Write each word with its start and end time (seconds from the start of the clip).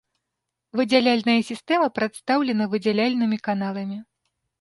Выдзяляльная 0.79 1.35
сістэма 1.49 1.87
прадстаўлена 1.97 2.65
выдзяляльнымі 2.71 3.37
каналамі. 3.49 4.01